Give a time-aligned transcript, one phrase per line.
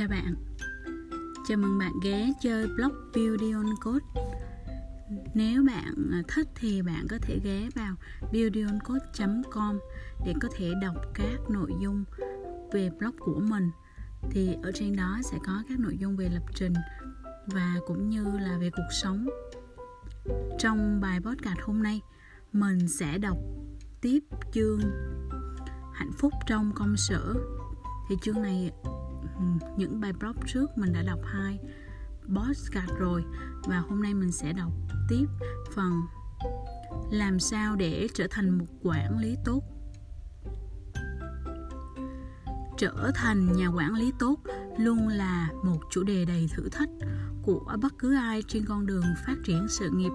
[0.00, 0.34] Chào bạn.
[1.48, 4.04] Chào mừng bạn ghé chơi blog Beauty on Code.
[5.34, 7.94] Nếu bạn à, thích thì bạn có thể ghé vào
[8.32, 9.78] beautyoncode.com
[10.26, 12.04] để có thể đọc các nội dung
[12.72, 13.70] về blog của mình.
[14.30, 16.74] Thì ở trên đó sẽ có các nội dung về lập trình
[17.46, 19.26] và cũng như là về cuộc sống.
[20.58, 22.00] Trong bài podcast hôm nay,
[22.52, 23.38] mình sẽ đọc
[24.00, 24.20] tiếp
[24.52, 24.80] chương
[25.92, 27.34] hạnh phúc trong công sở.
[28.08, 28.70] Thì chương này
[29.40, 31.58] Ừ, những bài blog trước mình đã đọc hai.
[32.36, 33.24] Podcast rồi.
[33.64, 34.72] Và hôm nay mình sẽ đọc
[35.08, 35.26] tiếp
[35.74, 36.00] phần
[37.10, 39.62] làm sao để trở thành một quản lý tốt?
[42.78, 44.36] Trở thành nhà quản lý tốt
[44.78, 46.88] luôn là một chủ đề đầy thử thách
[47.42, 50.12] của bất cứ ai trên con đường phát triển sự nghiệp.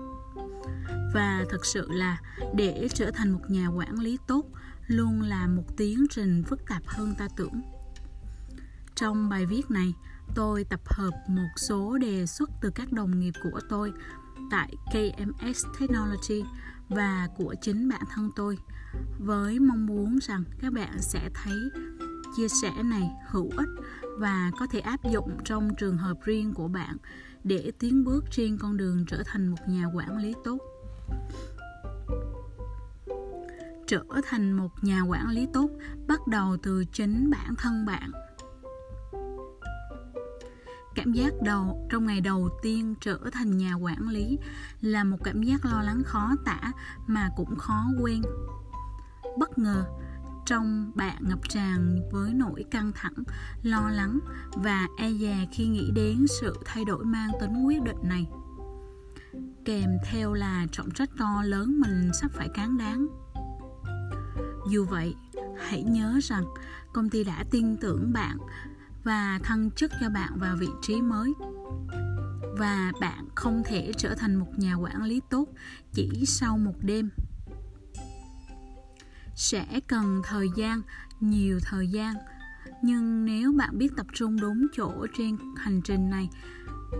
[1.13, 2.21] Và thật sự là
[2.55, 4.45] để trở thành một nhà quản lý tốt
[4.87, 7.62] luôn là một tiến trình phức tạp hơn ta tưởng
[8.96, 9.93] trong bài viết này,
[10.35, 13.93] tôi tập hợp một số đề xuất từ các đồng nghiệp của tôi
[14.52, 16.43] tại kms technology
[16.90, 18.57] và của chính bản thân tôi,
[19.20, 21.57] với mong muốn rằng các bạn sẽ thấy
[22.35, 23.70] chia sẻ này hữu ích
[24.18, 26.98] và có thể áp dụng trong trường hợp riêng của bạn
[27.43, 30.57] để tiến bước trên con đường trở thành một nhà quản lý tốt.
[33.87, 35.70] Trở thành một nhà quản lý tốt
[36.07, 38.12] bắt đầu từ chính bản thân bạn
[40.96, 44.40] cảm giác đầu, trong ngày đầu tiên trở thành nhà quản lý
[44.82, 46.71] là một cảm giác lo lắng khó tả
[47.07, 48.21] mà cũng khó quên.
[49.37, 49.85] Bất ngờ,
[50.46, 53.24] trong bạn ngập tràn với nỗi căng thẳng,
[53.63, 54.20] lo lắng
[54.54, 58.27] và e dè khi nghĩ đến sự thay đổi mang tính quyết định này.
[59.65, 63.07] Kèm theo là trọng trách to lớn mình sắp phải cán đáng.
[64.69, 65.16] Dù vậy,
[65.57, 66.46] hãy nhớ rằng
[66.94, 68.38] công ty đã tin tưởng bạn
[69.06, 71.34] và thăng chức cho bạn vào vị trí mới.
[72.57, 75.46] Và bạn không thể trở thành một nhà quản lý tốt
[75.94, 77.09] chỉ sau một đêm.
[79.35, 80.81] Sẽ cần thời gian,
[81.19, 82.16] nhiều thời gian.
[82.84, 86.30] Nhưng nếu bạn biết tập trung đúng chỗ trên hành trình này,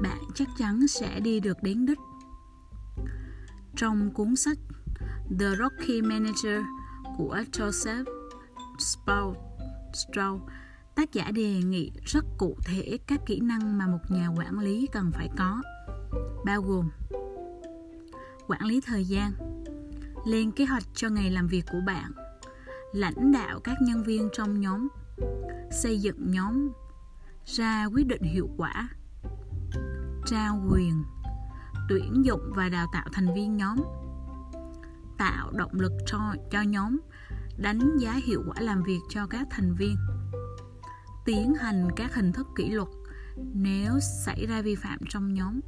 [0.03, 2.00] bạn chắc chắn sẽ đi được đến đích.
[3.75, 4.57] Trong cuốn sách
[5.40, 6.62] The Rocky Manager
[7.18, 8.06] của Joseph
[8.80, 9.38] Stroud
[10.95, 14.88] tác giả đề nghị rất cụ thể các kỹ năng mà một nhà quản lý
[14.91, 15.61] cần phải có,
[16.45, 16.89] bao gồm
[18.47, 19.31] quản lý thời gian,
[20.25, 22.11] lên kế hoạch cho ngày làm việc của bạn,
[22.94, 24.88] lãnh đạo các nhân viên trong nhóm,
[25.72, 26.69] xây dựng nhóm,
[27.45, 28.89] ra quyết định hiệu quả,
[30.25, 31.03] trao quyền,
[31.89, 33.77] tuyển dụng và đào tạo thành viên nhóm,
[35.17, 36.19] tạo động lực cho
[36.51, 36.97] cho nhóm,
[37.57, 39.95] đánh giá hiệu quả làm việc cho các thành viên
[41.25, 42.88] tiến hành các hình thức kỷ luật
[43.53, 45.59] nếu xảy ra vi phạm trong nhóm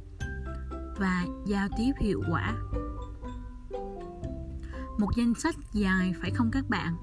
[0.96, 2.54] và giao tiếp hiệu quả.
[4.98, 6.96] Một danh sách dài phải không các bạn?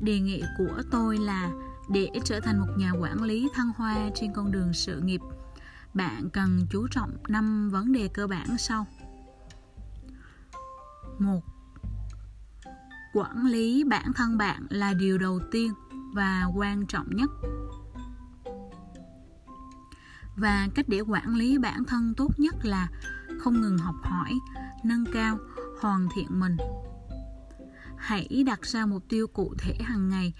[0.00, 1.50] Đề nghị của tôi là
[1.88, 5.20] để trở thành một nhà quản lý thăng hoa trên con đường sự nghiệp,
[5.94, 8.86] bạn cần chú trọng 5 vấn đề cơ bản sau.
[11.18, 11.40] Một,
[13.14, 15.72] quản lý bản thân bạn là điều đầu tiên
[16.12, 17.30] và quan trọng nhất.
[20.36, 22.88] Và cách để quản lý bản thân tốt nhất là
[23.40, 24.32] không ngừng học hỏi,
[24.84, 25.38] nâng cao,
[25.80, 26.56] hoàn thiện mình.
[27.96, 30.32] Hãy đặt ra mục tiêu cụ thể hàng ngày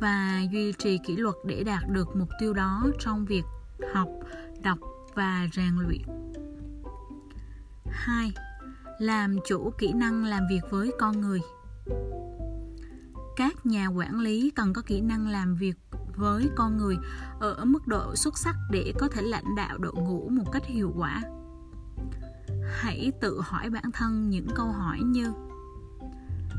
[0.00, 3.44] và duy trì kỷ luật để đạt được mục tiêu đó trong việc
[3.94, 4.08] học,
[4.62, 4.78] đọc
[5.14, 6.02] và rèn luyện.
[7.90, 8.32] 2.
[8.98, 11.40] Làm chủ kỹ năng làm việc với con người.
[13.40, 15.76] Các nhà quản lý cần có kỹ năng làm việc
[16.16, 16.96] với con người
[17.40, 20.92] ở mức độ xuất sắc để có thể lãnh đạo đội ngũ một cách hiệu
[20.96, 21.22] quả.
[22.72, 25.32] Hãy tự hỏi bản thân những câu hỏi như,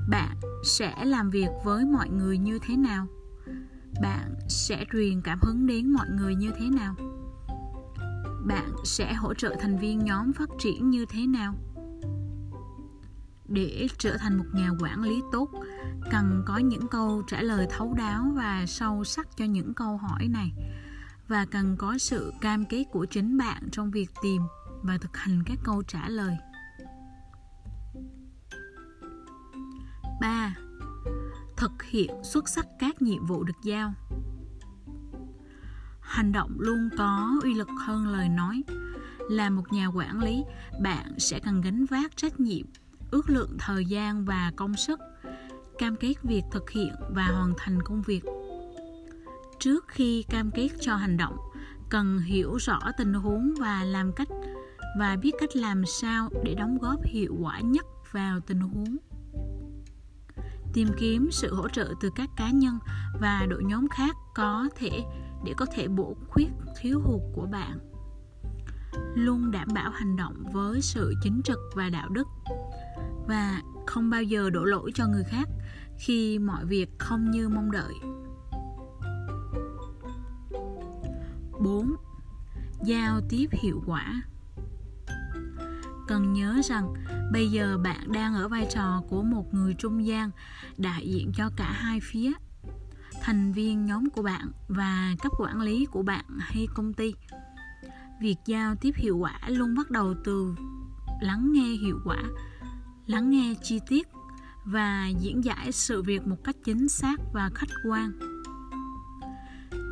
[0.10, 3.08] bạn sẽ làm việc với mọi người như thế nào?
[4.02, 6.96] Bạn sẽ truyền cảm hứng đến mọi người như thế nào?
[8.46, 11.56] Bạn sẽ hỗ trợ thành viên nhóm phát triển như thế nào?
[13.54, 15.50] Để trở thành một nhà quản lý tốt.
[16.12, 20.28] Cần có những câu trả lời thấu đáo và sâu sắc cho những câu hỏi
[20.28, 20.52] này.
[21.28, 24.42] Và cần có sự cam kết của chính bạn trong việc tìm
[24.82, 26.38] và thực hành các câu trả lời.
[30.22, 30.56] 3.
[31.58, 33.94] Thực hiện xuất sắc các nhiệm vụ được giao.
[36.02, 38.64] Hành động luôn có uy lực hơn lời nói.
[39.30, 40.44] Là một nhà quản lý,
[40.82, 42.66] bạn sẽ cần gánh vác trách nhiệm
[43.12, 45.00] ước lượng thời gian và công sức,
[45.78, 48.22] cam kết việc thực hiện và hoàn thành công việc.
[49.60, 51.38] Trước khi cam kết cho hành động,
[51.90, 54.28] cần hiểu rõ tình huống và làm cách
[55.00, 58.98] và biết cách làm sao để đóng góp hiệu quả nhất vào tình huống.
[60.74, 62.80] Tìm kiếm sự hỗ trợ từ các cá nhân
[63.22, 65.04] và đội nhóm khác có thể,
[65.46, 66.50] để có thể bổ khuyết
[66.82, 67.80] thiếu hụt của bạn.
[69.16, 72.28] Luôn đảm bảo hành động với sự chính trực và đạo đức
[73.32, 75.50] và không bao giờ đổ lỗi cho người khác
[75.98, 77.94] khi mọi việc không như mong đợi
[81.60, 81.96] 4.
[82.86, 84.22] Giao tiếp hiệu quả
[86.08, 86.94] Cần nhớ rằng
[87.32, 90.32] bây giờ bạn đang ở vai trò của một người trung gian
[90.78, 92.32] đại diện cho cả hai phía,
[93.22, 97.14] thành viên nhóm của bạn và cấp quản lý của bạn hay công ty
[98.22, 100.56] việc giao tiếp hiệu quả luôn bắt đầu từ
[101.22, 102.24] lắng nghe hiệu quả
[103.12, 104.08] lắng nghe chi tiết
[104.66, 108.12] và diễn giải sự việc một cách chính xác và khách quan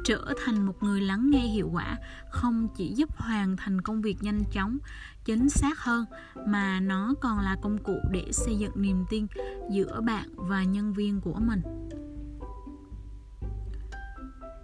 [0.05, 1.97] trở thành một người lắng nghe hiệu quả
[2.29, 4.77] không chỉ giúp hoàn thành công việc nhanh chóng,
[5.25, 6.05] chính xác hơn,
[6.47, 9.27] mà nó còn là công cụ để xây dựng niềm tin
[9.71, 11.61] giữa bạn và nhân viên của mình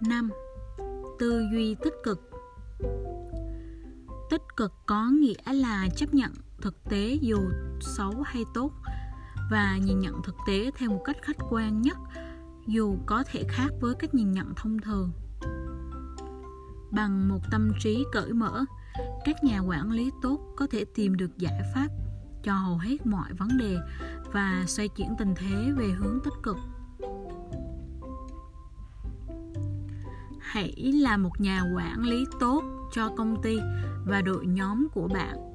[0.00, 0.30] 5.
[1.18, 2.30] Tư duy tích cực
[4.30, 7.38] Tích cực có nghĩa là chấp nhận thực tế dù
[7.80, 8.72] xấu hay tốt,
[9.50, 11.96] và nhìn nhận thực tế theo một cách khách quan nhất,
[12.66, 15.12] dù có thể khác với cách nhìn nhận thông thường.
[16.90, 18.64] Bằng một tâm trí cởi mở,
[19.24, 21.88] các nhà quản lý tốt có thể tìm được giải pháp
[22.42, 23.76] cho hầu hết mọi vấn đề
[24.32, 26.56] và xoay chuyển tình thế về hướng tích cực.
[30.40, 32.62] Hãy là một nhà quản lý tốt
[32.92, 33.58] cho công ty
[34.06, 35.45] và đội nhóm của bạn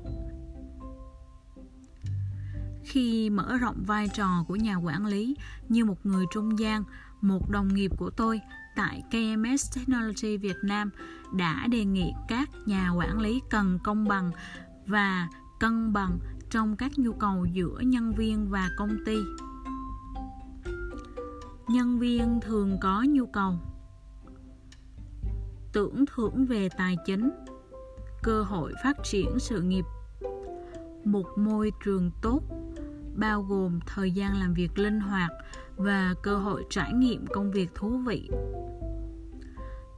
[2.91, 5.35] khi mở rộng vai trò của nhà quản lý
[5.69, 6.83] như một người trung gian
[7.21, 8.41] một đồng nghiệp của tôi
[8.75, 10.89] tại KMS Technology Việt Nam
[11.33, 14.31] đã đề nghị các nhà quản lý cần công bằng
[14.85, 15.27] và
[15.59, 19.17] cân bằng trong các nhu cầu giữa nhân viên và công ty.
[21.67, 23.53] Nhân viên thường có nhu cầu.
[25.73, 27.31] Tưởng thưởng về tài chính,
[28.23, 29.85] cơ hội phát triển sự nghiệp,
[31.05, 32.60] một môi trường tốt
[33.15, 35.31] bao gồm thời gian làm việc linh hoạt
[35.75, 38.29] và cơ hội trải nghiệm công việc thú vị.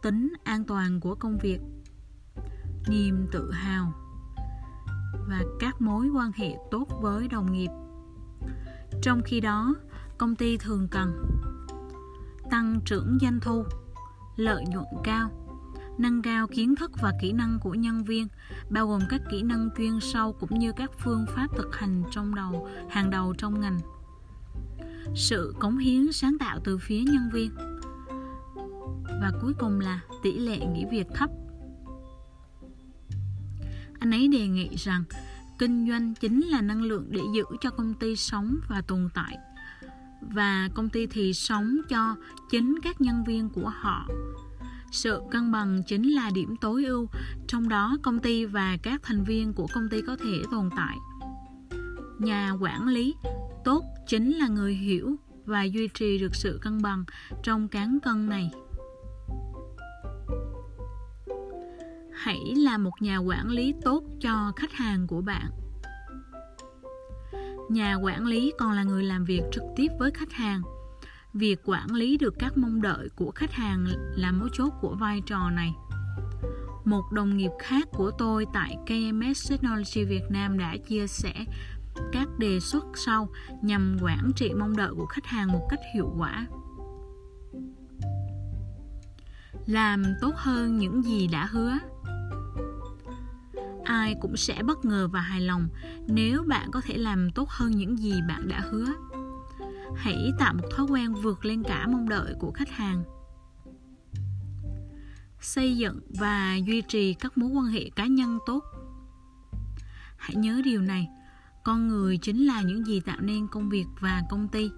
[0.02, 1.60] Tính an toàn của công việc.
[2.88, 3.94] Niềm tự hào
[5.30, 7.70] và các mối quan hệ tốt với đồng nghiệp.
[9.02, 9.76] Trong khi đó,
[10.18, 11.26] công ty thường cần
[12.52, 13.64] tăng trưởng doanh thu,
[14.36, 15.43] lợi nhuận cao
[15.98, 18.28] nâng cao kiến thức và kỹ năng của nhân viên,
[18.70, 22.36] bao gồm các kỹ năng chuyên sâu cũng như các phương pháp thực hành trong
[22.36, 23.80] đầu, hàng đầu trong ngành.
[25.16, 27.52] Sự cống hiến sáng tạo từ phía nhân viên.
[29.22, 31.30] Và cuối cùng là tỷ lệ nghỉ việc thấp.
[34.00, 35.04] Anh ấy đề nghị rằng
[35.60, 39.38] kinh doanh chính là năng lượng để giữ cho công ty sống và tồn tại.
[40.22, 42.16] Và công ty thì sống cho
[42.50, 44.08] chính các nhân viên của họ
[44.94, 47.08] sự cân bằng chính là điểm tối ưu,
[47.48, 50.98] trong đó công ty và các thành viên của công ty có thể tồn tại.
[52.20, 53.16] Nhà quản lý
[53.66, 57.04] tốt chính là người hiểu và duy trì được sự cân bằng
[57.44, 58.52] trong cán cân này.
[62.14, 65.50] Hãy là một nhà quản lý tốt cho khách hàng của bạn.
[67.70, 70.62] Nhà quản lý còn là người làm việc trực tiếp với khách hàng
[71.34, 73.86] việc quản lý được các mong đợi của khách hàng
[74.16, 75.74] là mấu chốt của vai trò này.
[76.86, 81.46] Một đồng nghiệp khác của tôi tại KMS Technology Việt Nam đã chia sẻ
[82.12, 83.30] các đề xuất sau
[83.62, 86.48] nhằm quản trị mong đợi của khách hàng một cách hiệu quả.
[89.66, 91.78] Làm tốt hơn những gì đã hứa.
[93.84, 95.68] Ai cũng sẽ bất ngờ và hài lòng
[96.08, 98.86] nếu bạn có thể làm tốt hơn những gì bạn đã hứa
[99.96, 103.04] hãy tạo một thói quen vượt lên cả mong đợi của khách hàng.
[105.42, 108.64] Xây dựng và duy trì các mối quan hệ cá nhân tốt.
[110.18, 111.08] Hãy nhớ điều này,
[111.64, 114.72] con người chính là những gì tạo nên công việc và công ty.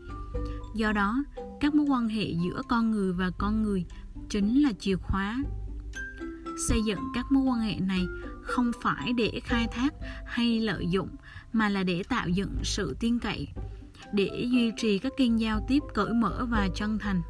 [0.76, 1.24] Do đó,
[1.60, 3.86] các mối quan hệ giữa con người và con người
[4.30, 5.44] chính là chìa khóa.
[6.68, 8.06] Xây dựng các mối quan hệ này
[8.42, 9.94] không phải để khai thác
[10.26, 11.10] hay lợi dụng,
[11.54, 13.48] mà là để tạo dựng sự tin cậy
[14.14, 17.22] để duy trì các kênh giao tiếp cởi mở và chân thành.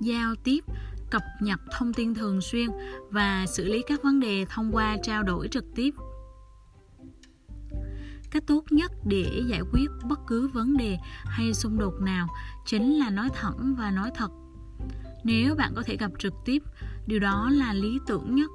[0.00, 0.64] Giao tiếp,
[1.10, 2.68] cập nhật thông tin thường xuyên
[3.10, 5.94] và xử lý các vấn đề thông qua trao đổi trực tiếp.
[8.30, 12.28] Cách tốt nhất để giải quyết bất cứ vấn đề hay xung đột nào
[12.66, 14.30] chính là nói thẳng và nói thật.
[15.24, 16.62] Nếu bạn có thể gặp trực tiếp,
[17.06, 18.50] điều đó là lý tưởng nhất.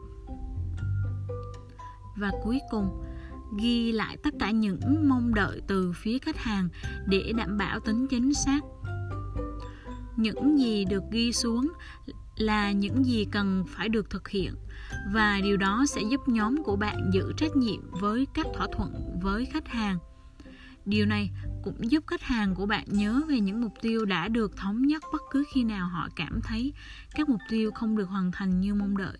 [2.17, 3.03] Và cuối cùng
[3.57, 6.69] ghi lại tất cả những mong đợi từ phía khách hàng
[7.07, 8.59] để đảm bảo tính chính xác.
[10.17, 11.71] Những gì được ghi xuống
[12.35, 14.53] là những gì cần phải được thực hiện,
[15.13, 19.19] và điều đó sẽ giúp nhóm của bạn giữ trách nhiệm với các thỏa thuận
[19.21, 19.97] với khách hàng.
[20.85, 21.31] Điều này
[21.63, 25.03] cũng giúp khách hàng của bạn nhớ về những mục tiêu đã được thống nhất
[25.11, 26.73] bất cứ khi nào họ cảm thấy
[27.15, 29.17] các mục tiêu không được hoàn thành như mong đợi.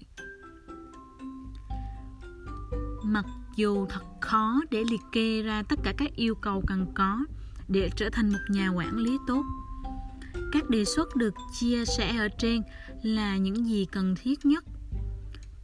[3.04, 3.26] Mặc
[3.60, 7.26] dù thật khó để liệt kê ra tất cả các yêu cầu cần có
[7.68, 9.44] để trở thành một nhà quản lý tốt.
[10.52, 12.62] Các đề xuất được chia sẻ ở trên
[13.04, 14.64] là những gì cần thiết nhất.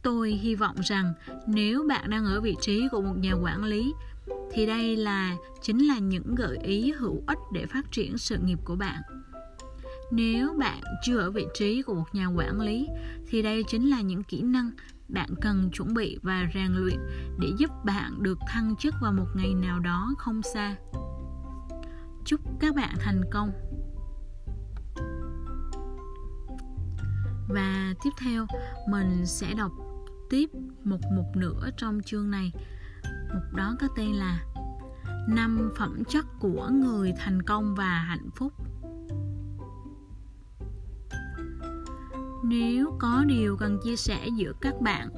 [0.02, 1.12] Tôi hy vọng rằng
[1.46, 3.92] nếu bạn đang ở vị trí của một nhà quản lý,
[4.52, 8.58] thì đây là, chính là những gợi ý hữu ích để phát triển sự nghiệp
[8.64, 9.02] của bạn.
[10.10, 12.86] Nếu bạn chưa ở vị trí của một nhà quản lý,
[13.28, 14.70] thì đây chính là những kỹ năng
[15.08, 16.98] bạn cần chuẩn bị và rèn luyện
[17.38, 20.76] để giúp bạn được thăng chức vào một ngày nào đó không xa.
[22.24, 23.52] Chúc các bạn thành công.
[27.48, 28.46] Và tiếp theo,
[28.88, 29.72] mình sẽ đọc
[30.30, 30.50] tiếp
[30.84, 32.52] một mục nữa trong chương này.
[33.34, 34.44] Mục đó có tên là
[35.28, 38.52] năm phẩm chất của người thành công và hạnh phúc.
[42.48, 45.08] Nếu có điều cần chia sẻ giữa các bạn.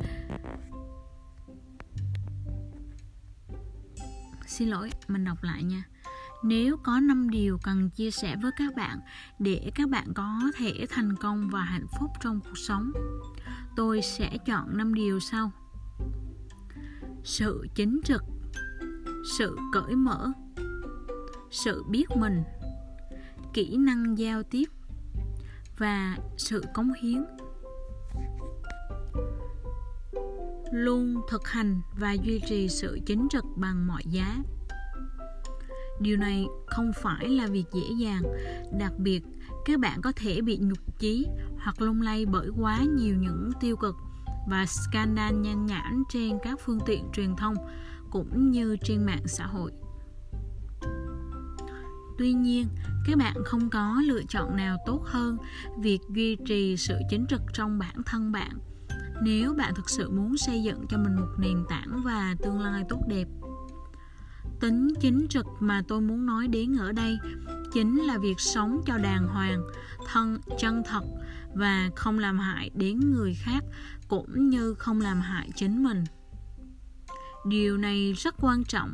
[4.47, 5.85] Xin lỗi, mình đọc lại nha.
[6.43, 9.01] Nếu có 5 điều cần chia sẻ với các bạn
[9.39, 12.93] để các bạn có thể thành công và hạnh phúc trong cuộc sống,
[13.77, 15.53] tôi sẽ chọn 5 điều sau.
[17.25, 18.23] Sự chính trực,
[19.39, 20.33] sự cởi mở,
[21.51, 22.43] sự biết mình,
[23.55, 24.65] kỹ năng giao tiếp
[25.79, 27.25] và sự cống hiến.
[30.73, 34.37] Luôn thực hành và duy trì sự chính trực bằng mọi giá.
[36.01, 38.23] Điều này không phải là việc dễ dàng,
[38.79, 39.23] đặc biệt
[39.65, 41.27] các bạn có thể bị nhục chí
[41.59, 43.95] hoặc lung lay bởi quá nhiều những tiêu cực
[44.49, 47.55] và scandal nhan nhản trên các phương tiện truyền thông
[48.11, 49.73] cũng như trên mạng xã hội
[52.19, 52.69] tuy nhiên
[53.07, 55.37] các bạn không có lựa chọn nào tốt hơn
[55.79, 58.59] việc duy trì sự chính trực trong bản thân bạn.
[59.23, 62.85] Nếu bạn thực sự muốn xây dựng cho mình một nền tảng và tương lai
[62.89, 63.29] tốt đẹp.
[64.61, 67.19] Tính chính trực mà tôi muốn nói đến ở đây
[67.73, 69.65] chính là việc sống cho đàng hoàng,
[70.07, 71.03] thân, chân thật
[71.55, 73.65] và không làm hại đến người khác
[74.09, 76.05] cũng như không làm hại chính mình.
[77.47, 78.93] Điều này rất quan trọng,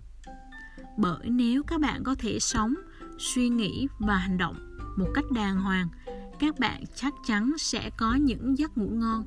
[0.96, 2.74] bởi nếu các bạn có thể sống
[3.18, 5.88] suy nghĩ và hành động một cách đàng hoàng
[6.38, 9.24] các bạn chắc chắn sẽ có những giấc ngủ ngon.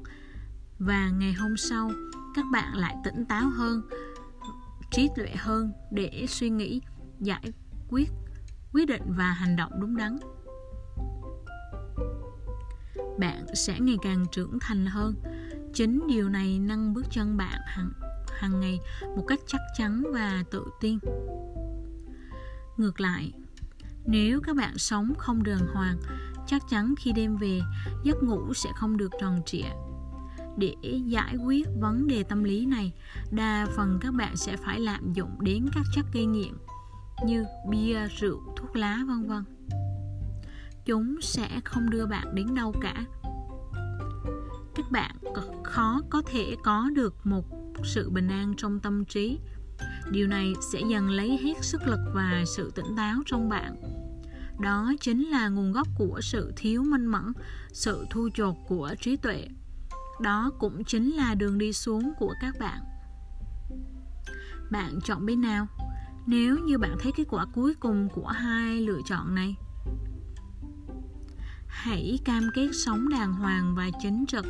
[0.80, 1.92] Và ngày hôm sau
[2.36, 3.82] các bạn lại tỉnh táo hơn
[4.92, 6.82] trí tuệ hơn để suy nghĩ
[7.20, 7.54] giải
[7.90, 8.10] quyết
[8.74, 10.18] quyết định và hành động đúng đắn.
[13.20, 15.16] Bạn sẽ ngày càng trưởng thành hơn.
[15.74, 17.92] Chính điều này nâng bước chân bạn hàng,
[18.40, 18.80] hàng ngày
[19.16, 21.00] một cách chắc chắn và tự tin.
[22.78, 23.34] Ngược lại
[24.08, 25.98] nếu các bạn sống không đường hoàng,
[26.48, 27.62] chắc chắn khi đêm về,
[28.04, 29.70] giấc ngủ sẽ không được tròn trịa.
[30.58, 32.94] Để giải quyết vấn đề tâm lý này,
[33.32, 36.54] đa phần các bạn sẽ phải lạm dụng đến các chất gây nghiện
[37.26, 39.44] như bia, rượu, thuốc lá, vân vân.
[40.86, 43.06] Chúng sẽ không đưa bạn đến đâu cả.
[44.76, 45.16] Các bạn
[45.64, 47.46] khó có thể có được một
[47.84, 49.40] sự bình an trong tâm trí.
[50.12, 53.76] Điều này sẽ dần lấy hết sức lực và sự tỉnh táo trong bạn
[54.60, 57.34] đó chính là nguồn gốc của sự thiếu minh mẫn,
[57.74, 59.48] sự thu chột của trí tuệ.
[60.22, 62.80] Đó cũng chính là đường đi xuống của các bạn.
[64.72, 65.68] Bạn chọn bên nào?
[66.26, 69.56] Nếu như bạn thấy kết quả cuối cùng của hai lựa chọn này,
[71.68, 74.46] hãy cam kết sống đàng hoàng và chính trực.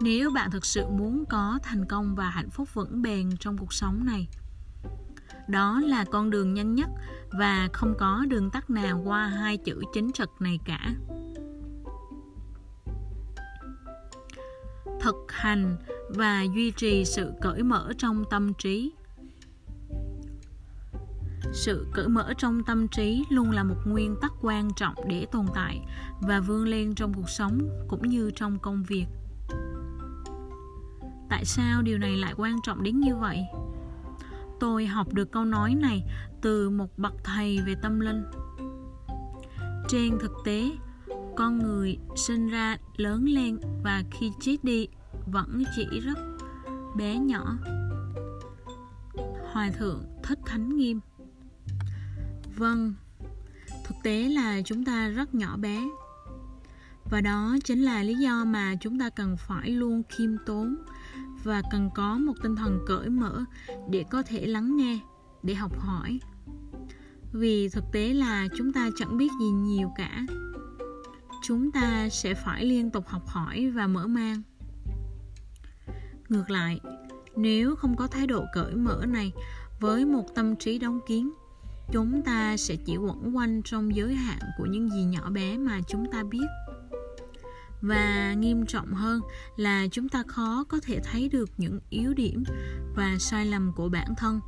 [0.00, 3.72] Nếu bạn thực sự muốn có thành công và hạnh phúc vững bền trong cuộc
[3.72, 4.28] sống này
[5.48, 6.88] đó là con đường nhanh nhất
[7.38, 10.94] và không có đường tắt nào qua hai chữ chính trực này cả.
[15.00, 15.76] Thực hành
[16.08, 18.92] và duy trì sự cởi mở trong tâm trí.
[21.52, 25.46] Sự cởi mở trong tâm trí luôn là một nguyên tắc quan trọng để tồn
[25.54, 25.80] tại
[26.20, 29.06] và vươn lên trong cuộc sống cũng như trong công việc.
[31.30, 33.38] Tại sao điều này lại quan trọng đến như vậy?
[34.60, 36.04] Tôi học được câu nói này
[36.40, 38.24] từ một bậc thầy về tâm linh.
[39.88, 40.70] Trên thực tế,
[41.36, 44.88] con người sinh ra lớn lên và khi chết đi
[45.26, 46.18] vẫn chỉ rất
[46.96, 47.56] bé nhỏ.
[49.52, 51.00] Hòa thượng thích khánh nghiêm.
[52.56, 52.94] Vâng
[53.88, 55.82] thực tế là chúng ta rất nhỏ bé.
[57.10, 60.76] Và đó chính là lý do mà chúng ta cần phải luôn khiêm tốn
[61.44, 63.44] và cần có một tinh thần cởi mở
[63.90, 64.98] để có thể lắng nghe
[65.42, 66.20] để học hỏi.
[67.32, 70.26] Vì thực tế là chúng ta chẳng biết gì nhiều cả.
[71.42, 74.42] Chúng ta sẽ phải liên tục học hỏi và mở mang.
[76.28, 76.80] Ngược lại
[77.36, 79.32] nếu không có thái độ cởi mở này
[79.80, 81.30] với một tâm trí đóng kiến,
[81.92, 85.80] chúng ta sẽ chỉ quẩn quanh trong giới hạn của những gì nhỏ bé mà
[85.88, 86.46] chúng ta biết
[87.80, 89.20] và nghiêm trọng hơn
[89.56, 92.44] là chúng ta khó có thể thấy được những yếu điểm
[92.96, 94.40] và sai lầm của bản thân.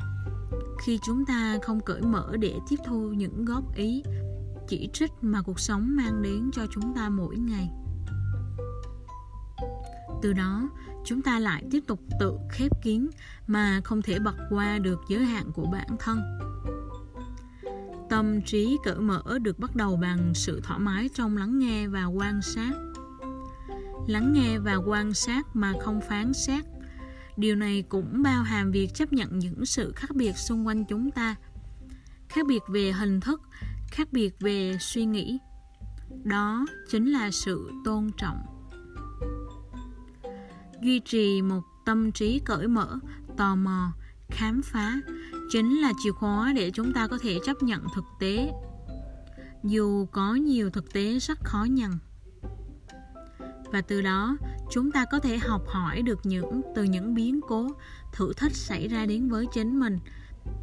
[0.85, 4.03] Khi chúng ta không cởi mở để tiếp thu những góp ý,
[4.69, 7.71] chỉ trích mà cuộc sống mang đến cho chúng ta mỗi ngày.
[10.23, 10.69] Từ đó,
[11.05, 13.07] chúng ta lại tiếp tục tự khép kín
[13.47, 16.23] mà không thể bật qua được giới hạn của bản thân.
[18.11, 22.05] Tâm trí cởi mở được bắt đầu bằng sự thoải mái trong lắng nghe và
[22.05, 22.90] quan sát
[24.11, 26.65] lắng nghe và quan sát mà không phán xét.
[27.37, 31.11] Điều này cũng bao hàm việc chấp nhận những sự khác biệt xung quanh chúng
[31.11, 31.37] ta,
[32.29, 33.43] khác biệt về hình thức,
[33.91, 35.39] khác biệt về suy nghĩ.
[36.25, 38.39] Đó chính là sự tôn trọng.
[40.83, 42.99] Duy trì một tâm trí cởi mở,
[43.37, 43.93] tò mò,
[44.29, 45.01] khám phá
[45.51, 48.53] chính là chìa khóa để chúng ta có thể chấp nhận thực tế.
[49.65, 51.91] Dù có nhiều thực tế rất khó nhằn
[53.73, 54.37] và từ đó,
[54.71, 57.69] chúng ta có thể học hỏi được những, từ những biến cố,
[58.13, 59.99] thử thách xảy ra đến với chính mình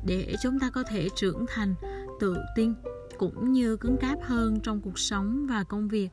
[0.06, 1.76] để chúng ta có thể trưởng thành
[2.20, 2.74] tự tin
[3.18, 6.10] cũng như cứng cáp hơn trong cuộc sống và công việc,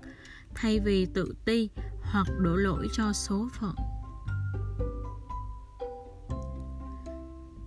[0.55, 1.69] thay vì tự ti
[2.03, 3.75] hoặc đổ lỗi cho số phận.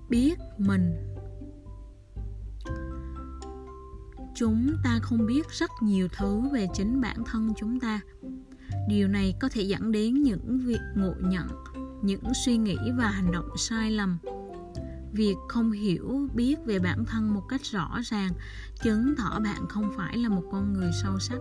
[0.10, 0.96] Biết mình.
[4.36, 8.02] Chúng ta không biết rất nhiều thứ về chính bản thân chúng ta
[8.88, 11.48] điều này có thể dẫn đến những việc ngộ nhận,
[12.02, 14.18] những suy nghĩ và hành động sai lầm.
[15.12, 18.32] Việc không hiểu, biết về bản thân một cách rõ ràng,
[18.84, 21.40] chứng tỏ bạn không phải là một con người sâu sắc.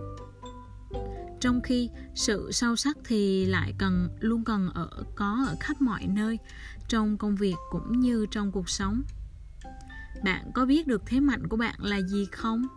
[1.39, 6.07] Trong khi sự sâu sắc thì lại cần, luôn cần ở, có ở khắp mọi
[6.07, 6.39] nơi,
[6.87, 9.01] trong công việc cũng như trong cuộc sống.
[10.23, 12.67] Bạn có biết được thế mạnh của bạn là gì không?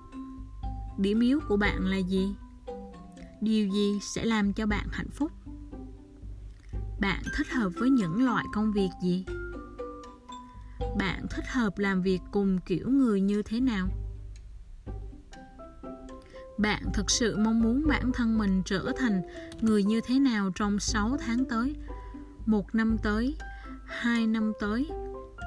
[0.98, 2.34] Điểm yếu của bạn là gì?
[3.40, 5.32] Điều gì sẽ làm cho bạn hạnh phúc?
[7.00, 9.24] Bạn thích hợp với những loại công việc gì?
[10.98, 13.88] Bạn thích hợp làm việc cùng kiểu người như thế nào?
[16.58, 19.22] Bạn thực sự mong muốn bản thân mình trở thành
[19.60, 21.76] người như thế nào trong 6 tháng tới,
[22.46, 23.36] một năm tới,
[23.86, 24.90] hai năm tới,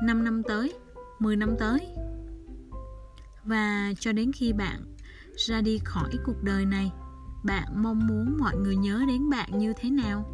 [0.04, 0.74] 5 năm tới,
[1.20, 1.88] 10 năm tới.
[3.44, 4.96] Và cho đến khi bạn
[5.36, 6.92] ra đi khỏi cuộc đời này,
[7.44, 10.26] bạn mong muốn mọi người nhớ đến bạn như thế nào?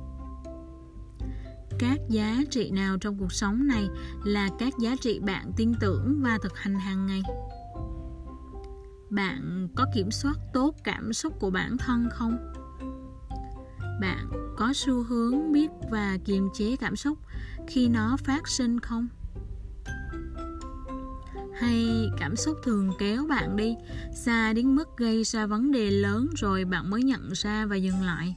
[1.80, 3.88] Các giá trị nào trong cuộc sống này
[4.24, 7.22] là các giá trị bạn tin tưởng và thực hành hàng ngày?
[9.10, 12.38] bạn có kiểm soát tốt cảm xúc của bản thân không
[14.02, 17.18] bạn có xu hướng biết và kiềm chế cảm xúc
[17.68, 19.08] khi nó phát sinh không
[21.60, 23.76] hay cảm xúc thường kéo bạn đi,
[24.14, 28.02] xa đến mức gây ra vấn đề lớn rồi bạn mới nhận ra và dừng
[28.02, 28.36] lại.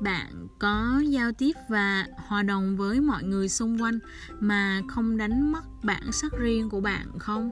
[0.00, 3.98] Bạn có giao tiếp và hòa đồng với mọi người xung quanh
[4.40, 7.50] mà không đánh mất bản sắc riêng của bạn không?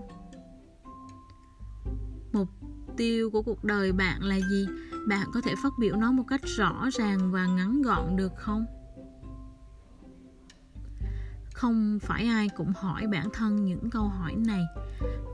[2.32, 2.48] Mục
[2.96, 4.66] tiêu của cuộc đời bạn là gì?
[5.08, 8.66] Bạn có thể phát biểu nó một cách rõ ràng và ngắn gọn được không?
[11.62, 14.62] Không phải ai cũng hỏi bản thân những câu hỏi này.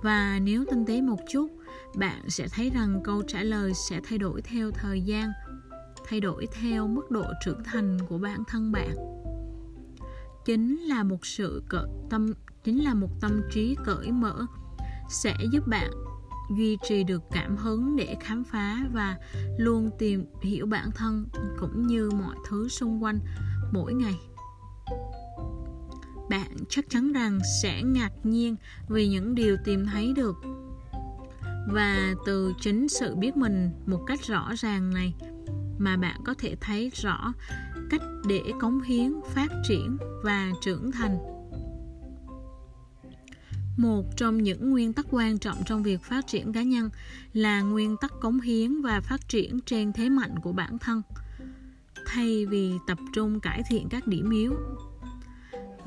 [0.03, 1.51] Và nếu tinh tế một chút,
[1.97, 5.31] bạn sẽ thấy rằng câu trả lời sẽ thay đổi theo thời gian,
[6.09, 8.97] thay đổi theo mức độ trưởng thành của bản thân bạn.
[10.45, 12.33] Chính là một sự cỡ tâm,
[12.65, 14.47] chính là một tâm trí cởi mở
[15.11, 15.91] sẽ giúp bạn
[16.57, 19.17] duy trì được cảm hứng để khám phá và
[19.59, 21.27] luôn tìm hiểu bản thân
[21.59, 23.19] cũng như mọi thứ xung quanh
[23.73, 24.19] mỗi ngày
[26.29, 28.57] bạn chắc chắn rằng sẽ ngạc nhiên
[28.89, 30.37] vì những điều tìm thấy được.
[31.69, 35.15] Và từ chính sự biết mình một cách rõ ràng này,
[35.79, 37.33] mà bạn có thể thấy rõ
[37.91, 41.19] cách để cống hiến, phát triển và trưởng thành.
[43.77, 46.91] Một trong những nguyên tắc quan trọng trong việc phát triển cá nhân
[47.33, 51.03] là nguyên tắc cống hiến và phát triển trên thế mạnh của bản thân,
[52.07, 54.55] thay vì tập trung cải thiện các điểm yếu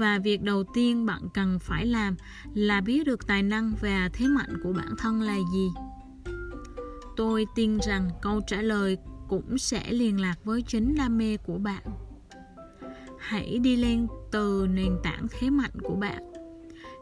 [0.01, 2.15] và việc đầu tiên bạn cần phải làm
[2.53, 5.69] là biết được tài năng và thế mạnh của bản thân là gì.
[7.17, 8.97] Tôi tin rằng câu trả lời
[9.29, 11.83] cũng sẽ liên lạc với chính đam mê của bạn.
[13.19, 16.23] Hãy đi lên từ nền tảng thế mạnh của bạn.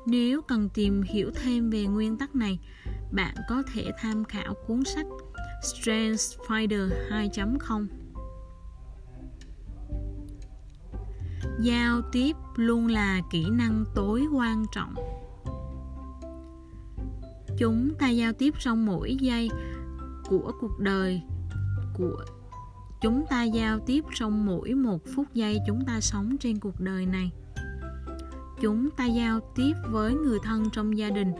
[0.06, 2.60] Nếu cần tìm hiểu thêm về nguyên tắc này,
[3.12, 5.06] bạn có thể tham khảo cuốn sách
[5.64, 7.88] Strength Finder 2.0
[11.62, 14.96] giao tiếp luôn là kỹ năng tối quan trọng.
[17.58, 19.50] Chúng ta giao tiếp trong mỗi giây
[20.30, 21.22] của cuộc đời
[21.94, 22.26] của
[23.02, 27.06] chúng ta, giao tiếp trong mỗi một phút giây chúng ta sống trên cuộc đời
[27.06, 27.32] này.
[28.62, 31.32] Chúng ta giao tiếp với người thân trong gia đình,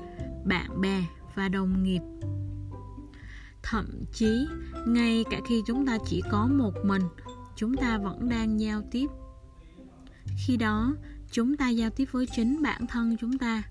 [0.46, 1.04] bạn bè
[1.36, 2.02] và đồng nghiệp.
[3.64, 4.48] Thậm chí,
[4.88, 7.02] ngay cả khi chúng ta chỉ có một mình,
[7.56, 9.08] chúng ta vẫn đang giao tiếp
[10.38, 10.96] khi đó,
[11.32, 13.64] chúng ta giao tiếp với chính bản thân chúng ta.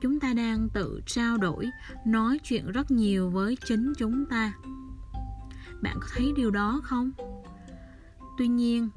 [0.00, 1.70] Chúng ta đang tự trao đổi,
[2.06, 4.52] nói chuyện rất nhiều với chính chúng ta.
[5.82, 7.10] Bạn có thấy điều đó không?
[8.38, 8.88] Tuy nhiên,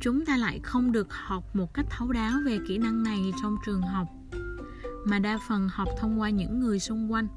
[0.00, 3.56] chúng ta lại không được học một cách thấu đáo về kỹ năng này trong
[3.66, 4.08] trường học,
[5.04, 7.28] mà đa phần học thông qua những người xung quanh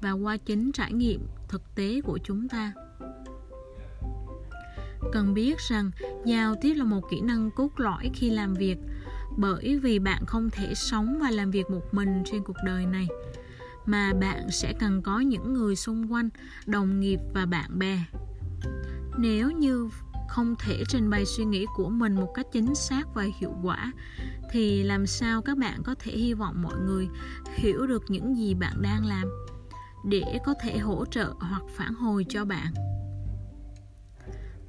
[0.00, 2.72] và qua chính trải nghiệm thực tế của chúng ta
[5.12, 5.90] cần biết rằng,
[6.24, 8.76] giao tiếp là một kỹ năng cốt lõi khi làm việc,
[9.36, 13.08] bởi vì bạn không thể sống và làm việc một mình trên cuộc đời này,
[13.86, 16.28] mà bạn sẽ cần có những người xung quanh,
[16.66, 17.98] đồng nghiệp và bạn bè.
[19.18, 19.88] Nếu như
[20.28, 23.92] không thể trình bày suy nghĩ của mình một cách chính xác và hiệu quả,
[24.50, 27.08] thì làm sao các bạn có thể hy vọng mọi người
[27.54, 29.28] hiểu được những gì bạn đang làm
[30.04, 32.74] để có thể hỗ trợ hoặc phản hồi cho bạn?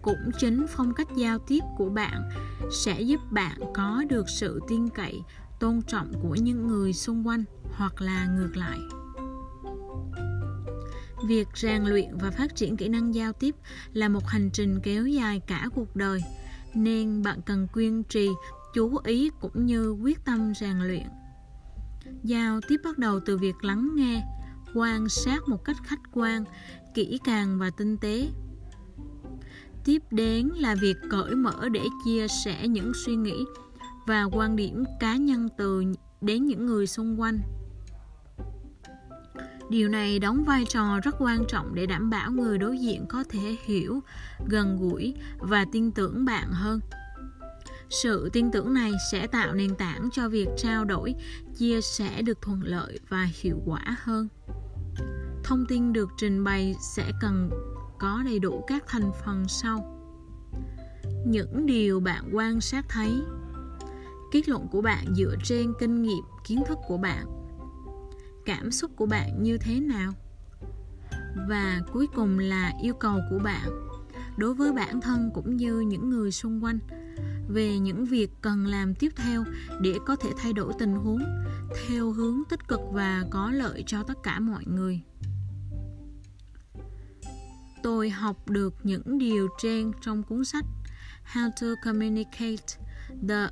[0.08, 2.30] Cũng chính phong cách giao tiếp của bạn
[2.72, 5.22] sẽ giúp bạn có được sự tin cậy,
[5.60, 8.80] tôn trọng của những người xung quanh hoặc là ngược lại.
[11.28, 13.56] Việc rèn luyện và phát triển kỹ năng giao tiếp
[13.94, 16.22] là một hành trình kéo dài cả cuộc đời,
[16.74, 18.30] nên bạn cần kiên trì,
[18.74, 21.08] chú ý cũng như quyết tâm rèn luyện.
[22.24, 24.24] Giao tiếp bắt đầu từ việc lắng nghe,
[24.76, 26.44] quan sát một cách khách quan,
[26.94, 28.28] kỹ càng và tinh tế
[29.88, 33.46] tiếp đến là việc cởi mở để chia sẻ những suy nghĩ
[34.08, 35.84] và quan điểm cá nhân từ
[36.22, 37.40] đến những người xung quanh.
[39.70, 43.24] Điều này đóng vai trò rất quan trọng để đảm bảo người đối diện có
[43.30, 44.00] thể hiểu,
[44.50, 46.80] gần gũi và tin tưởng bạn hơn.
[47.90, 51.16] Sự tin tưởng này sẽ tạo nền tảng cho việc trao đổi,
[51.58, 54.28] chia sẻ được thuận lợi và hiệu quả hơn.
[55.44, 57.50] Thông tin được trình bày sẽ cần
[58.00, 59.94] có đầy đủ các thành phần sau.
[61.26, 63.12] Những điều bạn quan sát thấy.
[64.32, 67.26] Kết luận của bạn dựa trên kinh nghiệm, kiến thức của bạn.
[68.46, 70.14] Cảm xúc của bạn như thế nào?
[71.50, 73.70] Và cuối cùng là yêu cầu của bạn.
[74.38, 76.80] Đối với bản thân cũng như những người xung quanh,
[77.48, 79.44] về những việc cần làm tiếp theo
[79.82, 81.22] để có thể thay đổi tình huống,
[81.88, 85.02] theo hướng tích cực và có lợi cho tất cả mọi người
[87.84, 90.66] tôi học được những điều trên trong cuốn sách
[91.34, 92.66] How to Communicate
[93.30, 93.48] The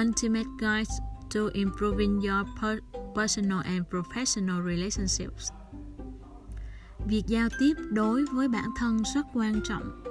[0.00, 0.94] Ultimate Guide
[1.34, 2.46] to Improving Your
[3.16, 5.50] Personal and Professional Relationships.
[7.06, 10.02] Việc giao tiếp đối với bản thân rất quan trọng.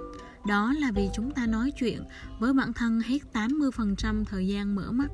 [0.47, 2.04] Đó là vì chúng ta nói chuyện
[2.39, 5.08] với bản thân hết 80% thời gian mở mắt.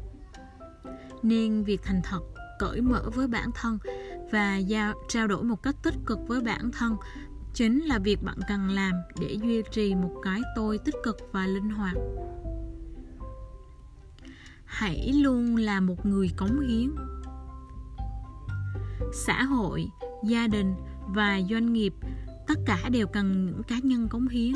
[1.24, 2.22] Nên việc thành thật,
[2.60, 3.78] cởi mở với bản thân
[4.32, 6.96] và giao, trao đổi một cách tích cực với bản thân
[7.54, 11.48] chính là việc bạn cần làm để duy trì một cái tôi tích cực và
[11.48, 11.96] linh hoạt.
[14.66, 16.92] Hãy luôn là một người cống hiến.
[19.14, 19.88] Xã hội,
[20.24, 20.76] gia đình
[21.08, 21.94] và doanh nghiệp,
[22.48, 24.54] tất cả đều cần những cá nhân cống hiến.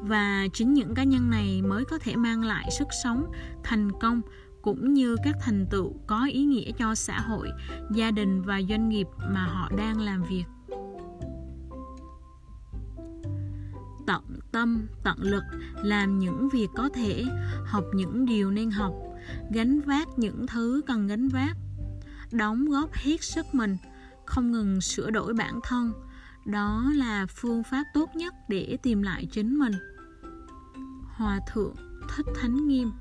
[0.00, 3.32] Và chính những cá nhân này mới có thể mang lại sức sống
[3.64, 4.20] thành công
[4.62, 7.50] cũng như các thành tựu có ý nghĩa cho xã hội,
[7.94, 10.44] gia đình và doanh nghiệp mà họ đang làm việc.
[14.10, 15.44] Tận tâm, tận lực
[15.82, 17.24] làm những việc có thể,
[17.64, 18.94] học những điều nên học,
[19.52, 21.56] gánh vác những thứ cần gánh vác,
[22.32, 23.76] đóng góp hết sức mình,
[24.26, 25.92] không ngừng sửa đổi bản thân.
[26.46, 29.72] Đó là phương pháp tốt nhất để tìm lại chính mình.
[31.16, 31.74] Hòa thượng
[32.16, 32.92] thích thánh nghiêm.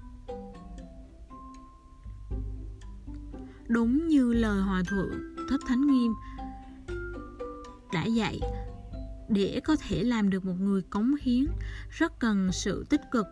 [3.67, 5.11] Đúng như lời hòa thượng
[5.49, 6.13] thích thánh nghiêm
[7.93, 8.39] đã dạy
[9.29, 11.45] để có thể làm được một người cống hiến,
[11.89, 13.25] rất cần sự tích cực,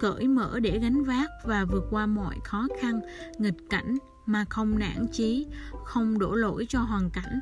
[0.00, 3.00] cởi mở để gánh vác và vượt qua mọi khó khăn,
[3.38, 5.46] nghịch cảnh mà không nản chí,
[5.84, 7.40] không đổ lỗi cho hoàn cảnh.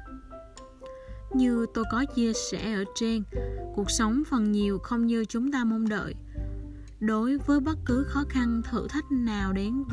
[1.34, 3.22] Như tôi có chia sẻ ở trên,
[3.74, 6.14] cuộc sống phần nhiều không như chúng ta mong đợi.
[7.00, 9.84] Đối với bất cứ khó khăn, thử thách nào đến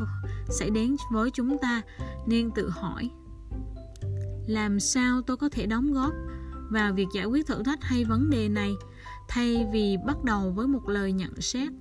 [0.50, 1.82] sẽ đến với chúng ta,
[2.26, 3.10] nên tự hỏi,
[4.46, 6.12] làm sao tôi có thể đóng góp
[6.70, 8.74] vào việc giải quyết thử thách hay vấn đề này
[9.28, 11.72] thay vì bắt đầu với một lời nhận xét.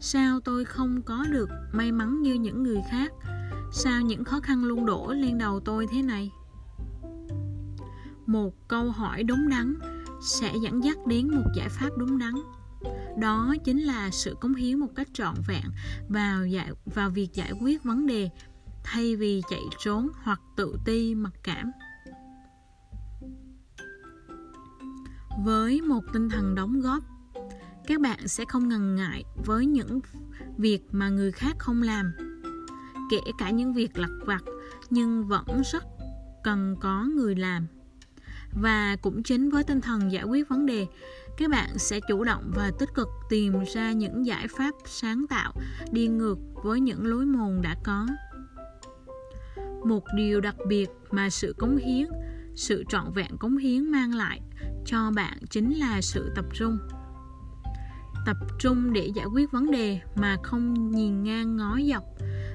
[0.00, 3.12] Sao tôi không có được may mắn như những người khác?
[3.72, 6.30] Sao những khó khăn luôn đổ lên đầu tôi thế này?
[8.26, 9.74] Một câu hỏi đúng đắn
[10.22, 12.34] sẽ dẫn dắt đến một giải pháp đúng đắn.
[13.20, 15.64] Đó chính là sự cống hiến một cách trọn vẹn
[16.08, 18.30] vào giải, vào việc giải quyết vấn đề
[18.84, 21.72] thay vì chạy trốn hoặc tự ti mặc cảm.
[25.38, 27.02] Với một tinh thần đóng góp.
[27.86, 30.00] Các bạn sẽ không ngần ngại với những
[30.58, 32.12] việc mà người khác không làm,
[33.10, 34.44] kể cả những việc lặt vặt,
[34.90, 35.84] nhưng vẫn rất
[36.44, 37.66] cần có người làm.
[38.62, 40.86] Và cũng chính với tinh thần giải quyết vấn đề,
[41.38, 45.52] các bạn sẽ chủ động và tích cực tìm ra những giải pháp sáng tạo
[45.92, 48.06] đi ngược với những lối mòn đã có.
[49.84, 52.06] Một điều đặc biệt mà sự cống hiến
[52.54, 54.40] sự trọn vẹn cống hiến mang lại
[54.84, 56.78] cho bạn chính là sự tập trung.
[58.26, 62.04] Tập trung để giải quyết vấn đề mà không nhìn ngang ngó dọc.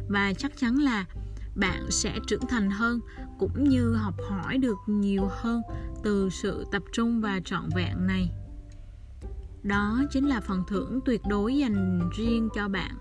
[0.10, 1.06] Và chắc chắn là
[1.56, 3.00] bạn sẽ trưởng thành hơn,
[3.40, 5.62] cũng như học hỏi được nhiều hơn
[6.04, 8.32] từ sự tập trung và trọn vẹn này.
[9.64, 12.98] Đó chính là phần thưởng tuyệt đối dành riêng cho bạn.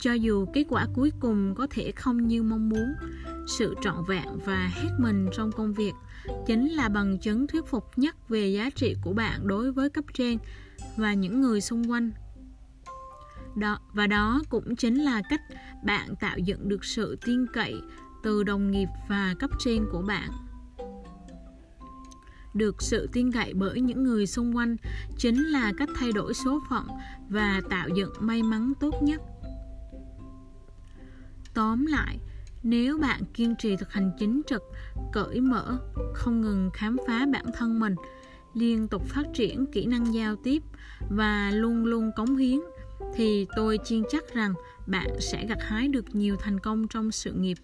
[0.00, 2.94] Cho dù kết quả cuối cùng có thể không như mong muốn
[3.46, 5.92] sự trọn vẹn và hết mình trong công việc,
[6.46, 10.04] chính là bằng chứng thuyết phục nhất về giá trị của bạn đối với cấp
[10.14, 10.38] trên
[10.96, 12.10] và những người xung quanh.
[13.56, 15.40] Đó, và đó cũng chính là cách
[15.84, 17.74] bạn tạo dựng được sự tin cậy
[18.22, 20.30] từ đồng nghiệp và cấp trên của bạn.
[22.54, 24.76] Được sự tin cậy bởi những người xung quanh
[25.18, 26.86] chính là cách thay đổi số phận
[27.28, 29.20] và tạo dựng may mắn tốt nhất.
[31.54, 32.18] Tóm lại
[32.62, 34.62] nếu bạn kiên trì thực hành chính trực,
[35.12, 35.78] cởi mở,
[36.14, 37.94] không ngừng khám phá bản thân mình,
[38.54, 40.62] liên tục phát triển kỹ năng giao tiếp
[41.10, 42.60] và luôn luôn cống hiến,
[43.14, 44.54] thì tôi chiên chắc rằng
[44.86, 47.58] bạn sẽ gặt hái được nhiều thành công trong sự nghiệp.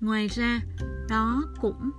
[0.00, 0.60] Ngoài ra,
[1.08, 1.90] đó cũng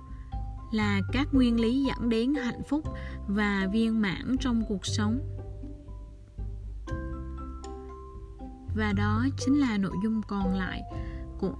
[0.72, 2.84] là các nguyên lý dẫn đến hạnh phúc
[3.28, 5.18] và viên mãn trong cuộc sống.
[8.76, 10.82] Và đó chính là nội dung còn lại
[11.38, 11.56] của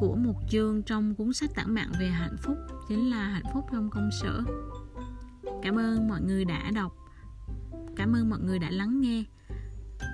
[0.00, 2.56] của một chương trong cuốn sách tản mạn về hạnh phúc,
[2.88, 4.42] chính là hạnh phúc trong công sở.
[5.62, 6.96] Cảm ơn mọi người đã đọc.
[7.96, 9.24] Cảm ơn mọi người đã lắng nghe.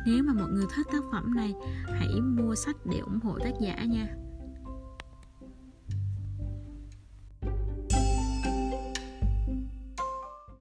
[0.06, 1.54] Nếu mà mọi người thích tác phẩm này,
[1.85, 4.09] hãy mua sách để ủng hộ tác giả nha.